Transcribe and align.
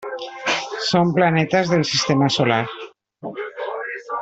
Són 0.91 1.11
planetes 1.17 1.69
del 1.73 1.85
sistema 1.91 2.31
solar: 2.39 2.61